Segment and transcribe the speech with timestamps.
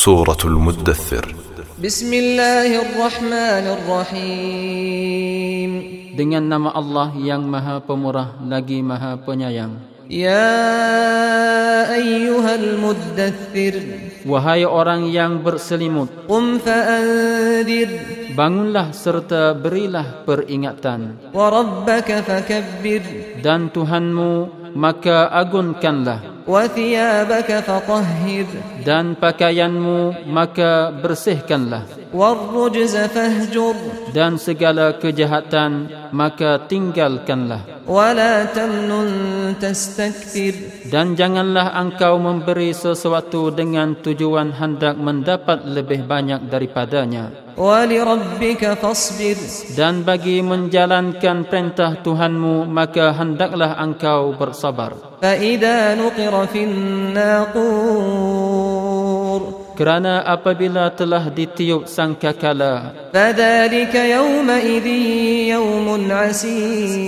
[0.00, 1.24] سورة المدثر
[1.80, 5.72] بسم الله الرحمن الرحيم
[6.12, 9.72] Dengan nama Allah yang maha pemurah lagi maha penyayang.
[10.12, 10.52] يا
[11.96, 13.74] أيها المدثر
[14.28, 17.90] Wahai orang yang berselimut, قم فأنذر
[18.36, 21.32] bangunlah serta berilah peringatan.
[21.32, 23.02] وربك فكبر
[23.40, 24.32] Dan Tuhanmu
[24.76, 26.29] maka agunkanlah.
[26.47, 28.47] وثيابك فطهر.
[28.81, 32.00] Dan pakaianmu maka bersihkanlah.
[32.14, 33.74] والرجز فاهجر
[34.14, 37.60] Dan segala kejahatan maka tinggalkanlah.
[37.86, 40.54] ولا تمنن تستكثر
[40.90, 47.30] Dan janganlah engkau memberi sesuatu dengan tujuan hendak mendapat lebih banyak daripadanya.
[47.56, 49.36] ولربك فاصبر
[49.74, 54.92] Dan bagi menjalankan perintah Tuhanmu maka hendaklah engkau bersabar.
[55.22, 56.60] فإذا نقر في
[57.66, 58.79] الناقور
[59.81, 67.01] kerana apabila telah ditiup sangkakala fadhalika yawma idhi yawmun asir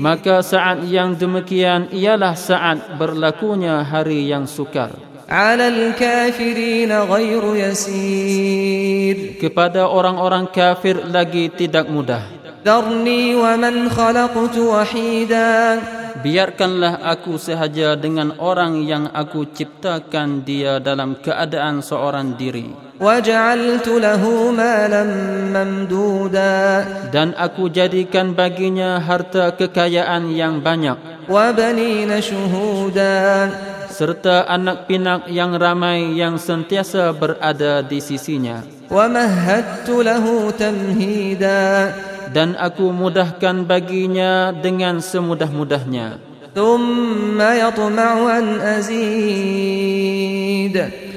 [0.00, 4.96] maka saat yang demikian ialah saat berlakunya hari yang sukar.
[5.28, 12.33] alal kafirin ghairu yasir kepada orang-orang kafir lagi tidak mudah.
[12.64, 15.76] Dharni wa man khalaqtu wahida
[16.24, 22.72] Biarkanlah aku sahaja dengan orang yang aku ciptakan dia dalam keadaan seorang diri.
[22.96, 25.10] Waj'altu lahu malan
[25.52, 26.80] mamduda
[27.12, 31.28] Dan aku jadikan baginya harta kekayaan yang banyak.
[31.28, 33.52] Wa banina shuhuda
[33.92, 38.64] serta anak pinak yang ramai yang sentiasa berada di sisinya.
[38.88, 41.92] Wa mahattu lahu tamhida
[42.30, 46.22] dan aku mudahkan baginya dengan semudah-mudahnya.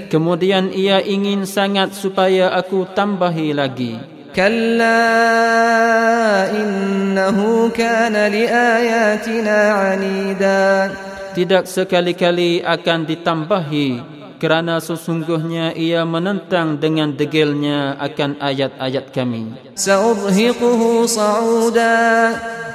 [0.07, 4.01] Kemudian ia ingin sangat supaya aku tambahi lagi.
[11.37, 19.73] Tidak sekali-kali akan ditambahi kerana sesungguhnya ia menentang dengan degilnya akan ayat-ayat kami.
[19.73, 21.95] Sa'urhiquhu sa'uda.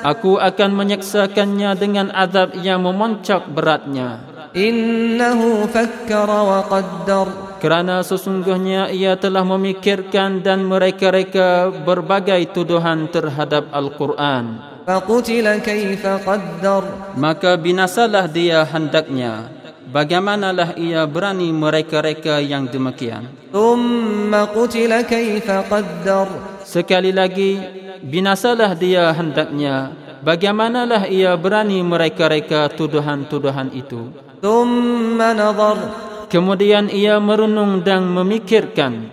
[0.02, 4.26] Aku akan menyaksakannya dengan azab yang memuncak beratnya.
[4.52, 7.56] Innahu fakkara wa qaddar.
[7.62, 14.74] Kerana sesungguhnya ia telah memikirkan dan mereka-reka berbagai tuduhan terhadap Al-Quran.
[14.82, 17.14] Faqutila kaifa qaddar.
[17.14, 19.61] Maka binasalah dia hendaknya
[19.92, 23.28] bagaimanalah ia berani mereka-reka yang demikian.
[23.52, 26.28] Umma qutila qaddar.
[26.64, 27.60] Sekali lagi
[28.00, 29.92] binasalah dia hendaknya
[30.24, 34.08] bagaimanalah ia berani mereka-reka tuduhan-tuduhan itu.
[34.40, 36.11] Thumma nadhar.
[36.32, 39.12] Kemudian ia merenung dan memikirkan.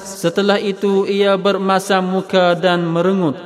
[0.00, 3.36] Setelah itu ia bermasa muka dan merengut.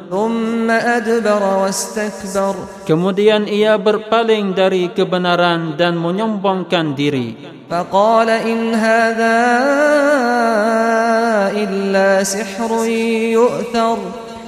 [2.86, 7.34] Kemudian ia berpaling dari kebenaran dan menyombongkan diri.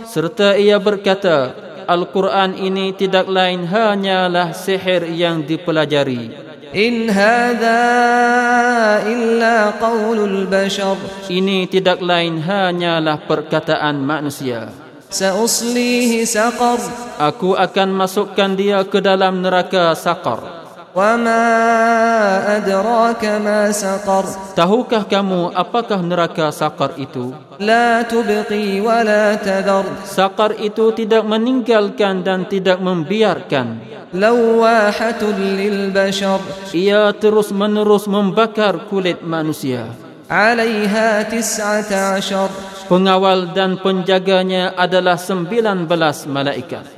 [0.07, 1.37] serta ia berkata
[1.91, 7.09] Al-Quran ini tidak lain hanyalah sihir yang dipelajari In
[9.09, 9.73] illa
[10.53, 11.01] bashar
[11.33, 14.69] Ini tidak lain hanyalah perkataan manusia.
[15.09, 16.77] Sa'uslihi saqar
[17.17, 20.68] Aku akan masukkan dia ke dalam neraka saqar.
[24.59, 27.31] Tahukah kamu apakah neraka sakar itu?
[27.63, 28.03] لَا
[30.59, 33.79] itu tidak meninggalkan dan tidak membiarkan.
[36.75, 39.95] Ia terus menerus membakar kulit manusia.
[42.89, 46.98] Pengawal dan penjaganya adalah sembilan belas malaikat.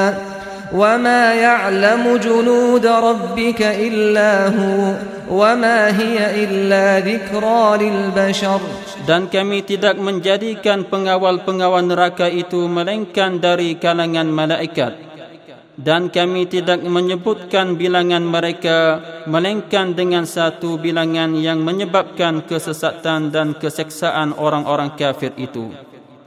[0.72, 4.82] وما يعلم جنود ربك إلا هو
[5.30, 8.60] وما هي إلا ذكرى للبشر
[9.06, 14.98] Dan kami tidak menjadikan pengawal-pengawal neraka itu melainkan dari kalangan malaikat.
[15.78, 18.98] Dan kami tidak menyebutkan bilangan mereka
[19.30, 25.70] melainkan dengan satu bilangan yang menyebabkan kesesatan dan keseksaan orang-orang kafir itu.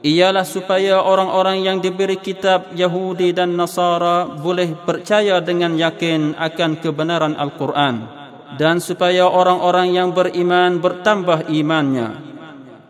[0.05, 7.33] Ialah supaya orang-orang yang diberi kitab Yahudi dan Nasara boleh percaya dengan yakin akan kebenaran
[7.41, 8.05] Al-Quran.
[8.61, 12.35] Dan supaya orang-orang yang beriman bertambah imannya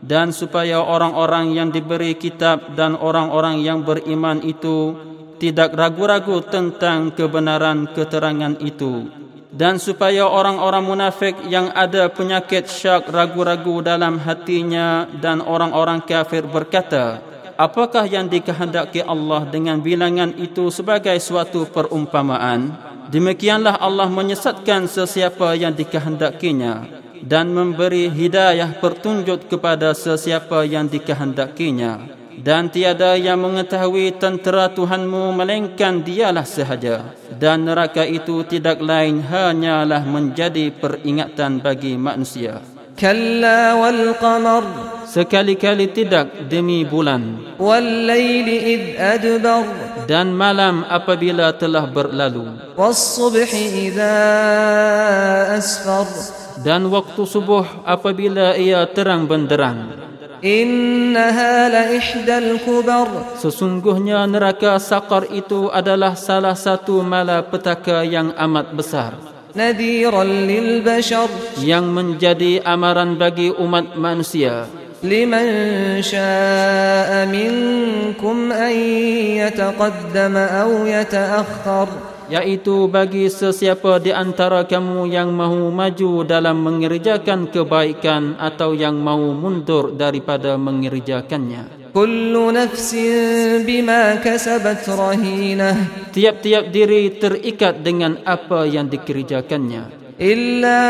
[0.04, 4.92] dan supaya orang-orang yang diberi kitab dan orang-orang yang beriman itu
[5.40, 9.23] tidak ragu-ragu tentang kebenaran keterangan itu
[9.54, 17.22] dan supaya orang-orang munafik yang ada penyakit syak ragu-ragu dalam hatinya dan orang-orang kafir berkata
[17.54, 22.74] apakah yang dikehendaki Allah dengan bilangan itu sebagai suatu perumpamaan?
[23.14, 26.88] Demikianlah Allah menyesatkan sesiapa yang dikehendakinya
[27.22, 36.02] dan memberi hidayah pertunjuk kepada sesiapa yang dikehendakinya dan tiada yang mengetahui tentera Tuhanmu melainkan
[36.02, 37.14] dialah sahaja.
[37.30, 42.58] Dan neraka itu tidak lain hanyalah menjadi peringatan bagi manusia.
[42.94, 44.64] Kalla wal qamar.
[45.04, 47.54] Sekali-kali tidak demi bulan.
[47.58, 49.66] Wal laili id adbar.
[50.06, 52.54] Dan malam apabila telah berlalu.
[52.78, 54.14] Was subhi idza
[55.58, 56.06] asfar.
[56.62, 60.03] Dan waktu subuh apabila ia terang benderang
[60.44, 63.40] innaha la ihdal kubar.
[63.40, 69.16] Sesungguhnya neraka sakar itu adalah salah satu malapetaka yang amat besar.
[69.56, 71.32] Nadhiran lil bashar.
[71.64, 74.68] Yang menjadi amaran bagi umat manusia.
[75.04, 78.74] Liman sha'a minkum an
[79.40, 88.36] yataqaddama aw yata'akhkhar yaitu bagi sesiapa di antara kamu yang mahu maju dalam mengerjakan kebaikan
[88.40, 91.92] atau yang mahu mundur daripada mengerjakannya.
[91.94, 96.10] Kullu nafsin bima kasabat rahinah.
[96.10, 100.14] Tiap-tiap diri terikat dengan apa yang dikerjakannya.
[100.18, 100.82] Illa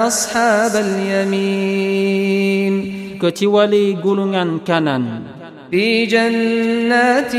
[0.00, 2.74] ashabal yamin.
[3.16, 5.41] Kecuali gulungan kanan.
[5.71, 7.33] في جنات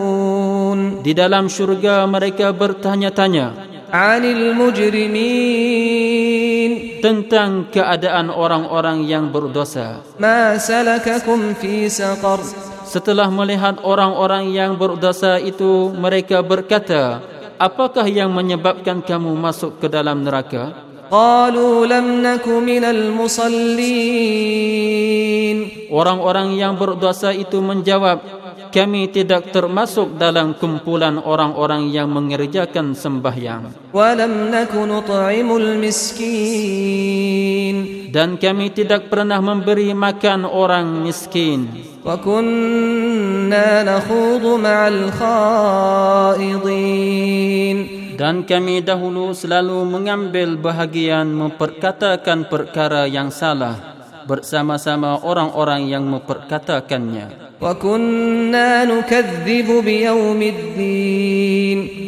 [0.00, 5.80] يتساءلون Di dalam syurga mereka bertanya-tanya عن المجرمين
[7.00, 10.04] tentang keadaan orang-orang yang berdosa.
[10.20, 12.40] ما سلككم في سقر
[12.90, 17.22] Setelah melihat orang-orang yang berdosa itu, mereka berkata,
[17.54, 20.83] Apakah yang menyebabkan kamu masuk ke dalam neraka?
[21.05, 24.25] Qalu lam naku minal musallin.
[25.95, 28.19] orang-orang yang berdosa itu menjawab
[28.75, 33.71] kami tidak termasuk dalam kumpulan orang-orang yang mengerjakan sembahyang.
[33.95, 36.35] Walam nakun tu'imul miskin.
[38.11, 41.71] Dan kami tidak pernah memberi makan orang miskin.
[42.03, 45.07] Wa kunna ma'al
[46.35, 53.95] khaidin dan kami dahulu selalu mengambil bahagian memperkatakan perkara yang salah
[54.25, 57.55] bersama-sama orang-orang yang memperkatakannya.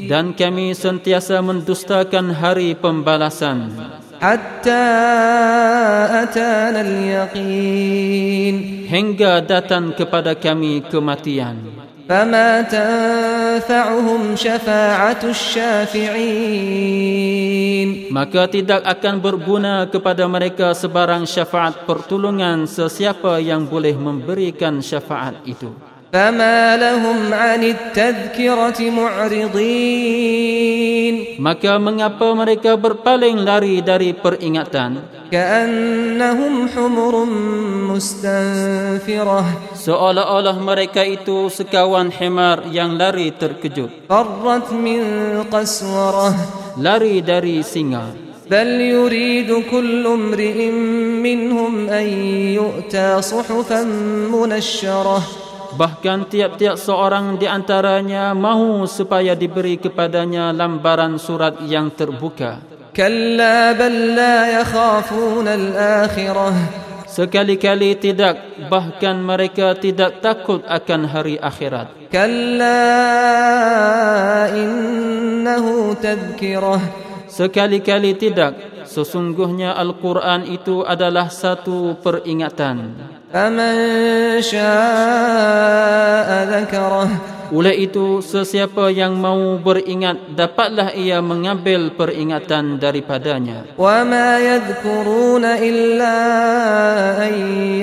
[0.07, 3.71] Dan kami sentiasa mendustakan hari pembalasan.
[4.17, 4.85] Hatta
[6.25, 6.81] atana
[8.89, 11.76] hingga datang kepada kami kematian.
[12.08, 16.82] فما تنفعهم شفاعة الشافعين
[18.12, 25.72] Maka tidak akan berguna kepada mereka sebarang syafaat pertolongan sesiapa yang boleh memberikan syafaat itu.
[26.12, 30.52] فما لهم عن التذكرة معرضين
[31.40, 35.00] Maka mengapa mereka berpaling lari dari peringatan
[35.32, 37.24] كأنهم حمر
[37.88, 45.00] مستنفرة seolah-olah mereka itu sekawan himar yang lari terkejut فرت من
[45.48, 46.28] قسورة
[46.76, 48.12] lari dari singa
[48.52, 50.70] بل يريد كل امرئ
[51.24, 52.06] منهم أن
[52.52, 53.82] يؤتى صحفا
[54.28, 55.22] منشرة
[55.75, 62.63] bahkan tiap-tiap seorang di antaranya mahu supaya diberi kepadanya lambaran surat yang terbuka.
[62.95, 66.55] Kalla bal la yakhafuna al-akhirah.
[67.07, 72.13] Sekali-kali tidak, bahkan mereka tidak takut akan hari akhirat.
[72.13, 72.83] Kalla
[74.53, 76.81] innahu tadhkirah.
[77.25, 83.16] Sekali-kali tidak, sesungguhnya Al-Quran itu adalah satu peringatan.
[83.32, 83.74] فمن
[84.42, 87.08] شاء ذكره
[87.52, 96.16] Oleh itu sesiapa yang mau beringat Dapatlah ia mengambil peringatan daripadanya وما يذكرون إلا
[97.28, 97.34] أن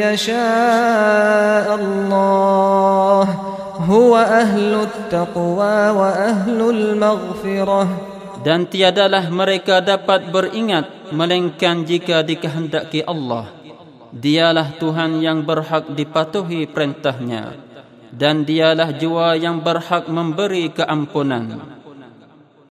[0.02, 3.24] يشاء الله
[3.86, 7.82] هو أهل التقوى وأهل المغفرة
[8.42, 13.60] Dan tiadalah mereka dapat beringat Melainkan jika dikehendaki Allah
[14.15, 17.59] Dialah Tuhan yang berhak dipatuhi perintahnya
[18.15, 21.74] Dan dialah jua yang berhak memberi keampunan